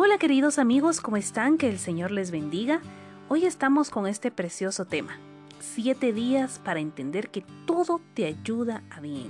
[0.00, 1.58] Hola queridos amigos, ¿cómo están?
[1.58, 2.80] Que el Señor les bendiga.
[3.28, 5.18] Hoy estamos con este precioso tema.
[5.58, 9.28] Siete días para entender que todo te ayuda a bien.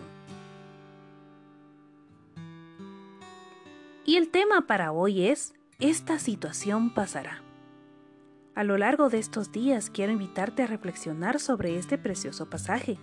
[4.05, 7.41] Y el tema para hoy es, esta situación pasará.
[8.55, 12.99] A lo largo de estos días quiero invitarte a reflexionar sobre este precioso pasaje,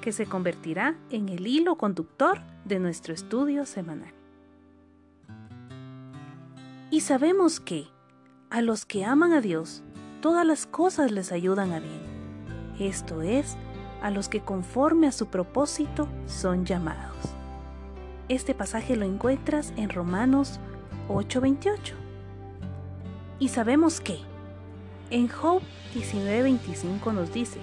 [0.00, 4.19] que se convertirá en el hilo conductor de nuestro estudio semanal.
[6.92, 7.86] Y sabemos que,
[8.50, 9.84] a los que aman a Dios,
[10.20, 12.00] todas las cosas les ayudan a bien.
[12.80, 13.56] Esto es,
[14.02, 17.14] a los que conforme a su propósito son llamados.
[18.28, 20.58] Este pasaje lo encuentras en Romanos
[21.08, 21.94] 8:28.
[23.38, 24.18] Y sabemos que,
[25.10, 25.62] en Job
[25.94, 27.60] 19:25 nos dice,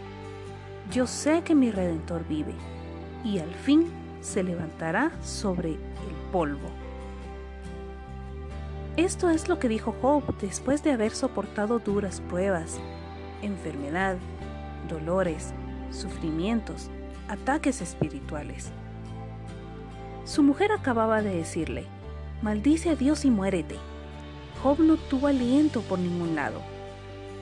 [0.89, 2.53] yo sé que mi redentor vive,
[3.25, 3.87] y al fin
[4.21, 6.86] se levantará sobre el polvo.
[8.97, 12.79] Esto es lo que dijo Job después de haber soportado duras pruebas,
[13.43, 14.17] enfermedad,
[14.89, 15.53] dolores,
[15.91, 16.89] sufrimientos,
[17.27, 18.71] ataques espirituales.
[20.25, 21.85] Su mujer acababa de decirle,
[22.41, 23.75] maldice a Dios y muérete.
[24.63, 26.59] Job no tuvo aliento por ningún lado,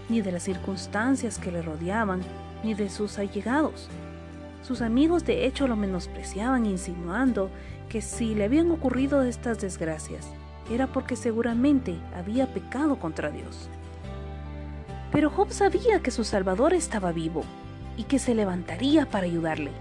[0.10, 2.20] ni de las circunstancias que le rodeaban,
[2.66, 3.88] ni de sus allegados.
[4.62, 7.50] Sus amigos de hecho lo menospreciaban insinuando
[7.88, 10.28] que si le habían ocurrido estas desgracias,
[10.70, 13.70] era porque seguramente había pecado contra Dios.
[15.12, 17.44] Pero Job sabía que su Salvador estaba vivo
[17.98, 19.72] y que se levantaría para ayudarle.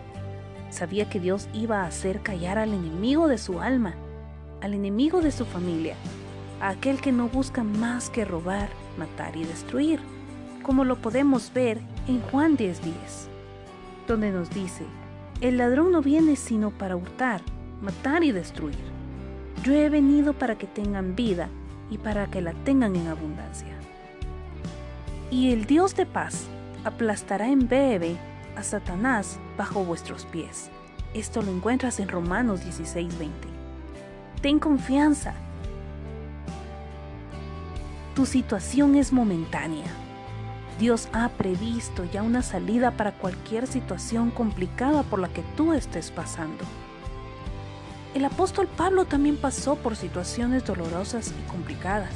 [0.70, 3.94] Sabía que Dios iba a hacer callar al enemigo de su alma,
[4.60, 5.96] al enemigo de su familia,
[6.60, 8.68] a aquel que no busca más que robar,
[8.98, 10.00] matar y destruir,
[10.62, 13.28] como lo podemos ver en Juan 10:10,
[14.06, 14.84] donde nos dice,
[15.40, 17.42] el ladrón no viene sino para hurtar,
[17.82, 18.93] matar y destruir.
[19.62, 21.48] Yo he venido para que tengan vida
[21.90, 23.74] y para que la tengan en abundancia.
[25.30, 26.46] Y el Dios de paz
[26.84, 28.16] aplastará en breve
[28.56, 30.70] a Satanás bajo vuestros pies.
[31.14, 33.48] Esto lo encuentras en Romanos 16:20.
[34.42, 35.34] Ten confianza.
[38.14, 39.86] Tu situación es momentánea.
[40.78, 46.10] Dios ha previsto ya una salida para cualquier situación complicada por la que tú estés
[46.10, 46.64] pasando.
[48.14, 52.12] El apóstol Pablo también pasó por situaciones dolorosas y complicadas.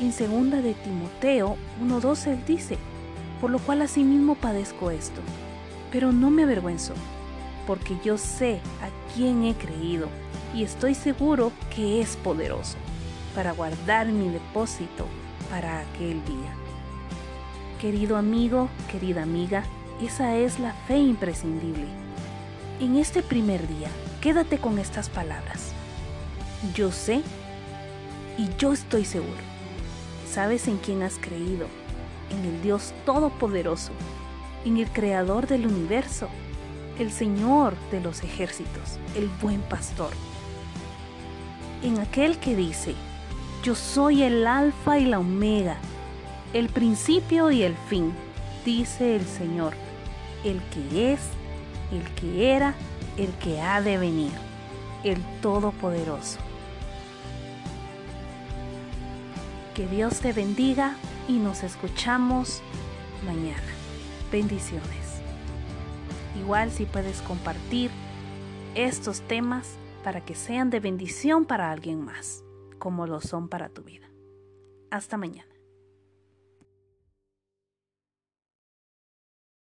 [0.00, 2.78] En segunda de Timoteo 1.12 él dice,
[3.38, 5.20] por lo cual asimismo padezco esto,
[5.92, 6.94] pero no me avergüenzo,
[7.66, 10.08] porque yo sé a quién he creído
[10.54, 12.78] y estoy seguro que es poderoso
[13.34, 15.04] para guardar mi depósito
[15.50, 16.54] para aquel día.
[17.82, 19.62] Querido amigo, querida amiga,
[20.00, 21.86] esa es la fe imprescindible.
[22.80, 23.88] En este primer día,
[24.26, 25.70] Quédate con estas palabras.
[26.74, 27.22] Yo sé
[28.36, 29.38] y yo estoy seguro.
[30.28, 31.68] Sabes en quién has creído,
[32.30, 33.92] en el Dios Todopoderoso,
[34.64, 36.28] en el Creador del universo,
[36.98, 40.10] el Señor de los ejércitos, el buen pastor.
[41.84, 42.96] En aquel que dice,
[43.62, 45.76] yo soy el alfa y la omega,
[46.52, 48.12] el principio y el fin,
[48.64, 49.74] dice el Señor,
[50.42, 51.20] el que es,
[51.92, 52.74] el que era
[53.16, 54.32] el que ha de venir,
[55.04, 56.38] el Todopoderoso.
[59.74, 60.96] Que Dios te bendiga
[61.28, 62.62] y nos escuchamos
[63.24, 63.62] mañana.
[64.32, 65.20] Bendiciones.
[66.38, 67.90] Igual si puedes compartir
[68.74, 72.44] estos temas para que sean de bendición para alguien más,
[72.78, 74.06] como lo son para tu vida.
[74.90, 75.55] Hasta mañana.